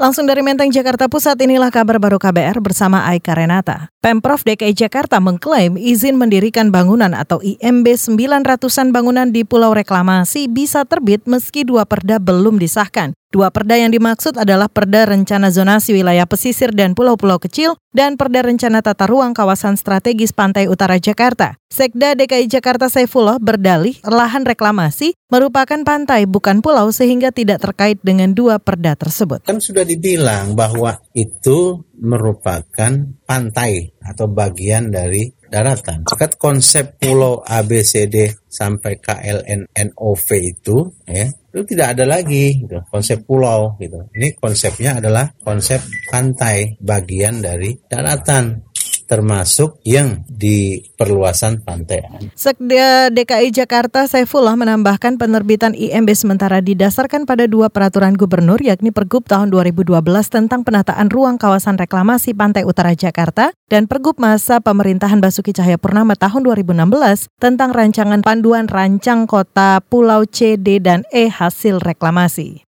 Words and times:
Langsung 0.00 0.24
dari 0.24 0.40
Menteng, 0.40 0.72
Jakarta 0.72 1.04
Pusat, 1.04 1.44
inilah 1.44 1.68
kabar 1.68 2.00
baru 2.00 2.16
KBR 2.16 2.64
bersama 2.64 3.04
Aika 3.12 3.36
Renata. 3.36 3.92
Pemprov 4.00 4.40
DKI 4.40 4.72
Jakarta 4.72 5.20
mengklaim 5.20 5.76
izin 5.76 6.16
mendirikan 6.16 6.72
bangunan 6.72 7.12
atau 7.12 7.44
IMB 7.44 8.00
900-an 8.00 8.88
bangunan 8.88 9.28
di 9.28 9.44
Pulau 9.44 9.76
Reklamasi 9.76 10.48
bisa 10.48 10.88
terbit 10.88 11.28
meski 11.28 11.68
dua 11.68 11.84
perda 11.84 12.16
belum 12.16 12.56
disahkan. 12.56 13.12
Dua 13.32 13.48
perda 13.48 13.80
yang 13.80 13.88
dimaksud 13.88 14.36
adalah 14.36 14.68
Perda 14.68 15.08
Rencana 15.08 15.48
Zonasi 15.48 15.96
Wilayah 15.96 16.28
Pesisir 16.28 16.68
dan 16.76 16.92
Pulau-Pulau 16.92 17.40
Kecil 17.40 17.80
dan 17.96 18.20
Perda 18.20 18.44
Rencana 18.44 18.84
Tata 18.84 19.08
Ruang 19.08 19.32
Kawasan 19.32 19.80
Strategis 19.80 20.36
Pantai 20.36 20.68
Utara 20.68 21.00
Jakarta. 21.00 21.56
Sekda 21.72 22.12
DKI 22.12 22.44
Jakarta 22.52 22.92
Saifullah 22.92 23.40
berdalih 23.40 23.96
lahan 24.04 24.44
reklamasi 24.44 25.16
merupakan 25.32 25.80
pantai 25.80 26.28
bukan 26.28 26.60
pulau 26.60 26.92
sehingga 26.92 27.32
tidak 27.32 27.64
terkait 27.64 27.96
dengan 28.04 28.36
dua 28.36 28.60
perda 28.60 28.92
tersebut. 29.00 29.40
Kan 29.48 29.64
sudah 29.64 29.88
dibilang 29.88 30.52
bahwa 30.52 31.00
itu 31.16 31.80
merupakan 32.02 32.92
pantai 33.22 33.94
atau 34.02 34.26
bagian 34.26 34.90
dari 34.90 35.30
daratan. 35.46 36.08
Maka 36.10 36.26
konsep 36.34 36.98
pulau 36.98 37.38
ABCD 37.46 38.34
sampai 38.48 38.98
KLNNOV 38.98 40.28
itu 40.42 40.76
ya 41.06 41.30
itu 41.52 41.76
tidak 41.76 41.92
ada 41.94 42.04
lagi 42.08 42.64
gitu, 42.64 42.80
konsep 42.88 43.28
pulau 43.28 43.76
gitu. 43.76 44.00
Ini 44.16 44.32
konsepnya 44.40 44.98
adalah 44.98 45.28
konsep 45.36 45.84
pantai 46.08 46.80
bagian 46.80 47.44
dari 47.44 47.76
daratan 47.76 48.71
termasuk 49.12 49.76
yang 49.84 50.24
di 50.24 50.80
perluasan 50.96 51.60
pantai. 51.60 52.00
Sekda 52.32 53.12
DKI 53.12 53.52
Jakarta 53.52 54.08
Saifullah 54.08 54.56
menambahkan 54.56 55.20
penerbitan 55.20 55.76
IMB 55.76 56.08
sementara 56.16 56.64
didasarkan 56.64 57.28
pada 57.28 57.44
dua 57.44 57.68
peraturan 57.68 58.16
gubernur 58.16 58.56
yakni 58.64 58.88
Pergub 58.88 59.28
tahun 59.28 59.52
2012 59.52 59.92
tentang 60.32 60.64
penataan 60.64 61.12
ruang 61.12 61.36
kawasan 61.36 61.76
reklamasi 61.76 62.32
Pantai 62.32 62.64
Utara 62.64 62.96
Jakarta 62.96 63.52
dan 63.68 63.84
Pergub 63.84 64.16
masa 64.16 64.64
pemerintahan 64.64 65.20
Basuki 65.20 65.52
Cahayapurnama 65.52 66.16
tahun 66.16 66.48
2016 66.48 67.28
tentang 67.36 67.76
rancangan 67.76 68.24
panduan 68.24 68.64
rancang 68.64 69.28
kota 69.28 69.84
Pulau 69.84 70.24
C, 70.24 70.56
D, 70.56 70.80
dan 70.80 71.04
E 71.12 71.28
hasil 71.28 71.84
reklamasi. 71.84 72.71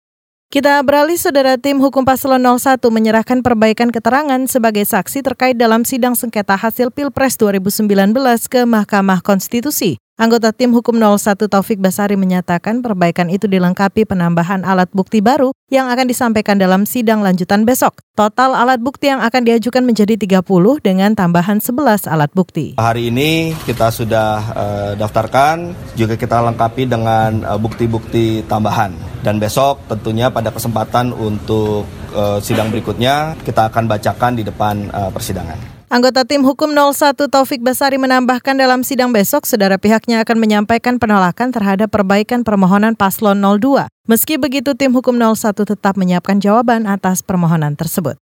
Kita 0.47 0.79
beralih 0.87 1.19
saudara 1.19 1.59
tim 1.59 1.83
hukum 1.83 2.07
paslon 2.07 2.39
01 2.39 2.79
menyerahkan 2.79 3.43
perbaikan 3.43 3.91
keterangan 3.91 4.39
sebagai 4.47 4.87
saksi 4.87 5.27
terkait 5.27 5.59
dalam 5.59 5.83
sidang 5.83 6.15
sengketa 6.15 6.55
hasil 6.55 6.95
Pilpres 6.95 7.35
2019 7.35 8.15
ke 8.47 8.63
Mahkamah 8.63 9.27
Konstitusi. 9.27 9.99
Anggota 10.17 10.49
tim 10.55 10.73
hukum 10.73 10.97
01 10.97 11.51
Taufik 11.51 11.77
Basari 11.77 12.17
menyatakan 12.17 12.81
perbaikan 12.81 13.29
itu 13.29 13.45
dilengkapi 13.51 14.09
penambahan 14.09 14.65
alat 14.65 14.89
bukti 14.95 15.21
baru 15.21 15.53
yang 15.69 15.93
akan 15.93 16.09
disampaikan 16.09 16.57
dalam 16.57 16.89
sidang 16.89 17.21
lanjutan 17.21 17.69
besok. 17.69 18.01
Total 18.17 18.57
alat 18.57 18.81
bukti 18.81 19.13
yang 19.13 19.21
akan 19.21 19.43
diajukan 19.45 19.85
menjadi 19.85 20.17
30 20.17 20.41
dengan 20.81 21.13
tambahan 21.13 21.61
11 21.61 22.09
alat 22.09 22.33
bukti. 22.33 22.81
Hari 22.81 23.13
ini 23.13 23.53
kita 23.69 23.93
sudah 23.93 24.31
uh, 24.57 24.93
daftarkan, 24.97 25.77
juga 25.99 26.17
kita 26.17 26.39
lengkapi 26.49 26.89
dengan 26.89 27.45
bukti 27.61 27.85
bukti-bukti 27.85 28.47
tambahan. 28.49 28.97
Dan 29.25 29.41
besok 29.41 29.81
tentunya 29.89 30.33
pada 30.33 30.53
kesempatan 30.53 31.13
untuk 31.13 31.89
uh, 32.13 32.39
sidang 32.41 32.73
berikutnya 32.73 33.37
kita 33.45 33.69
akan 33.69 33.89
bacakan 33.89 34.33
di 34.37 34.43
depan 34.45 34.91
uh, 34.91 35.11
persidangan. 35.13 35.77
Anggota 35.87 36.27
tim 36.27 36.43
hukum 36.43 36.75
01 36.75 37.15
Taufik 37.31 37.63
Basari 37.63 37.95
menambahkan 37.95 38.59
dalam 38.59 38.83
sidang 38.83 39.15
besok, 39.15 39.47
saudara 39.47 39.79
pihaknya 39.79 40.27
akan 40.27 40.43
menyampaikan 40.43 40.99
penolakan 40.99 41.55
terhadap 41.55 41.95
perbaikan 41.95 42.43
permohonan 42.43 42.99
paslon 42.99 43.39
02. 43.39 43.87
Meski 44.11 44.35
begitu, 44.35 44.75
tim 44.75 44.91
hukum 44.91 45.15
01 45.15 45.55
tetap 45.55 45.95
menyiapkan 45.95 46.43
jawaban 46.43 46.91
atas 46.91 47.23
permohonan 47.23 47.79
tersebut. 47.79 48.19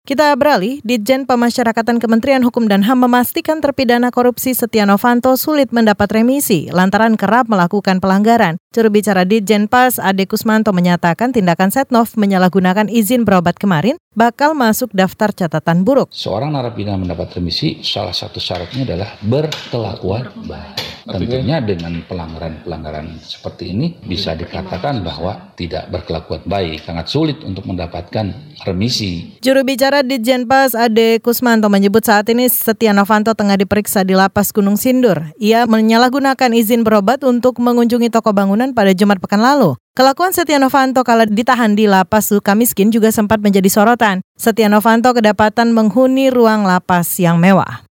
Kita 0.00 0.32
beralih, 0.32 0.80
Ditjen 0.80 1.28
Pemasyarakatan 1.28 2.00
Kementerian 2.00 2.40
Hukum 2.40 2.64
dan 2.64 2.80
HAM 2.80 3.04
memastikan 3.04 3.60
terpidana 3.60 4.08
korupsi 4.08 4.56
Setia 4.56 4.88
Novanto 4.88 5.36
sulit 5.36 5.76
mendapat 5.76 6.08
remisi 6.08 6.72
lantaran 6.72 7.20
kerap 7.20 7.52
melakukan 7.52 8.00
pelanggaran. 8.00 8.56
Juru 8.72 8.88
bicara 8.88 9.28
Ditjen 9.28 9.68
Pas 9.68 10.00
Ade 10.00 10.24
Kusmanto 10.24 10.72
menyatakan 10.72 11.36
tindakan 11.36 11.68
Setnov 11.68 12.16
menyalahgunakan 12.16 12.88
izin 12.88 13.28
berobat 13.28 13.60
kemarin 13.60 14.00
bakal 14.16 14.56
masuk 14.56 14.88
daftar 14.96 15.36
catatan 15.36 15.84
buruk. 15.84 16.08
Seorang 16.16 16.56
narapidana 16.56 16.96
mendapat 16.96 17.36
remisi, 17.36 17.84
salah 17.84 18.16
satu 18.16 18.40
syaratnya 18.40 18.88
adalah 18.88 19.20
berkelakuan 19.20 20.32
baik. 20.48 20.89
Tentunya 21.10 21.58
dengan 21.58 21.98
pelanggaran-pelanggaran 22.06 23.18
seperti 23.18 23.74
ini 23.74 23.98
bisa 24.06 24.38
dikatakan 24.38 25.02
bahwa 25.02 25.50
tidak 25.58 25.90
berkelakuan 25.90 26.46
baik, 26.46 26.86
sangat 26.86 27.10
sulit 27.10 27.42
untuk 27.42 27.66
mendapatkan 27.66 28.30
remisi. 28.62 29.36
Juru 29.42 29.66
bicara 29.66 30.06
Ditjen 30.06 30.46
Pas 30.46 30.72
Ade 30.72 31.18
Kusmanto 31.18 31.66
menyebut 31.66 32.06
saat 32.06 32.30
ini 32.30 32.46
Setia 32.46 32.94
Novanto 32.94 33.34
tengah 33.34 33.58
diperiksa 33.58 34.06
di 34.06 34.14
lapas 34.14 34.54
Gunung 34.54 34.78
Sindur. 34.78 35.34
Ia 35.42 35.66
menyalahgunakan 35.66 36.54
izin 36.54 36.86
berobat 36.86 37.26
untuk 37.26 37.58
mengunjungi 37.58 38.08
toko 38.08 38.30
bangunan 38.30 38.70
pada 38.70 38.94
Jumat 38.94 39.18
pekan 39.18 39.42
lalu. 39.42 39.74
Kelakuan 39.98 40.30
Setia 40.30 40.62
Novanto 40.62 41.02
kala 41.02 41.26
ditahan 41.26 41.74
di 41.74 41.90
lapas 41.90 42.30
Sukamiskin 42.30 42.94
juga 42.94 43.10
sempat 43.10 43.42
menjadi 43.42 43.66
sorotan. 43.66 44.22
Setia 44.38 44.70
Novanto 44.70 45.10
kedapatan 45.10 45.74
menghuni 45.74 46.30
ruang 46.30 46.62
lapas 46.62 47.18
yang 47.18 47.36
mewah. 47.42 47.89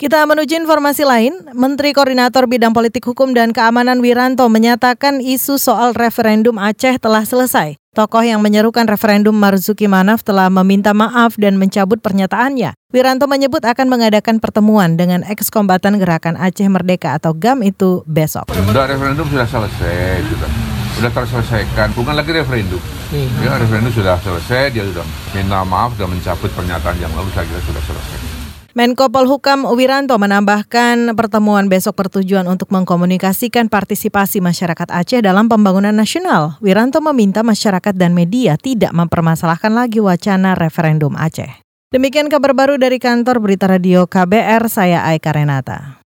Kita 0.00 0.24
menuju 0.24 0.56
informasi 0.64 1.04
lain, 1.04 1.52
Menteri 1.52 1.92
Koordinator 1.92 2.48
Bidang 2.48 2.72
Politik 2.72 3.04
Hukum 3.04 3.36
dan 3.36 3.52
Keamanan 3.52 4.00
Wiranto 4.00 4.48
menyatakan 4.48 5.20
isu 5.20 5.60
soal 5.60 5.92
referendum 5.92 6.56
Aceh 6.56 6.96
telah 6.96 7.20
selesai. 7.20 7.76
Tokoh 7.92 8.24
yang 8.24 8.40
menyerukan 8.40 8.88
referendum 8.88 9.36
Marzuki 9.36 9.92
Manaf 9.92 10.24
telah 10.24 10.48
meminta 10.48 10.96
maaf 10.96 11.36
dan 11.36 11.60
mencabut 11.60 12.00
pernyataannya. 12.00 12.72
Wiranto 12.96 13.28
menyebut 13.28 13.60
akan 13.60 13.92
mengadakan 13.92 14.40
pertemuan 14.40 14.96
dengan 14.96 15.20
ex-kombatan 15.20 16.00
Gerakan 16.00 16.40
Aceh 16.40 16.64
Merdeka 16.64 17.20
atau 17.20 17.36
GAM 17.36 17.60
itu 17.60 18.00
besok. 18.08 18.48
Sudah 18.56 18.88
referendum 18.88 19.28
sudah 19.28 19.44
selesai, 19.44 20.24
sudah 20.32 20.48
sudah 20.96 21.10
terselesaikan, 21.12 21.92
bukan 21.92 22.16
lagi 22.16 22.32
referendum. 22.32 22.80
Ya, 23.44 23.52
referendum 23.60 23.92
sudah 23.92 24.16
selesai, 24.24 24.72
dia 24.72 24.88
sudah 24.88 25.04
minta 25.36 25.60
maaf, 25.60 25.92
sudah 25.92 26.08
mencabut 26.08 26.48
pernyataan 26.56 26.96
yang 26.96 27.12
lalu, 27.12 27.28
saya 27.36 27.44
kira 27.44 27.60
sudah 27.68 27.84
selesai. 27.84 28.29
Menko 28.70 29.10
Polhukam 29.10 29.66
Wiranto 29.66 30.14
menambahkan 30.14 31.18
pertemuan 31.18 31.66
besok 31.66 31.98
bertujuan 31.98 32.46
untuk 32.46 32.70
mengkomunikasikan 32.70 33.66
partisipasi 33.66 34.38
masyarakat 34.38 34.86
Aceh 34.86 35.18
dalam 35.18 35.50
pembangunan 35.50 35.90
nasional. 35.90 36.54
Wiranto 36.62 37.02
meminta 37.02 37.42
masyarakat 37.42 37.94
dan 37.98 38.14
media 38.14 38.54
tidak 38.54 38.94
mempermasalahkan 38.94 39.74
lagi 39.74 39.98
wacana 39.98 40.54
referendum 40.54 41.18
Aceh. 41.18 41.50
Demikian 41.90 42.30
kabar 42.30 42.54
baru 42.54 42.78
dari 42.78 43.02
kantor 43.02 43.42
Berita 43.42 43.66
Radio 43.66 44.06
KBR, 44.06 44.70
saya 44.70 45.02
Aika 45.02 45.34
Renata. 45.34 45.99